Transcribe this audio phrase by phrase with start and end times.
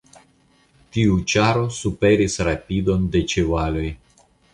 [0.95, 3.85] Tiu ĉaro superis rapidon de ĉevaloj.